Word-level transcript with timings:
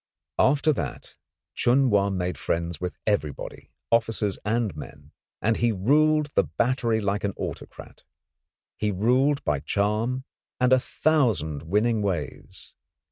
After 0.39 0.73
that 0.73 1.15
Chun 1.53 1.91
Wa 1.91 2.09
made 2.09 2.35
friends 2.35 2.81
with 2.81 2.97
everybody, 3.05 3.69
officers 3.91 4.39
and 4.43 4.75
men, 4.75 5.11
and 5.43 5.57
he 5.57 5.71
ruled 5.71 6.31
the 6.33 6.41
battery 6.45 6.99
like 6.99 7.23
an 7.23 7.35
autocrat. 7.37 8.03
He 8.77 8.89
ruled 8.89 9.43
by 9.43 9.59
charm 9.59 10.23
and 10.59 10.73
a 10.73 10.79
thousand 10.79 11.61
winning 11.61 12.01
ways. 12.01 12.73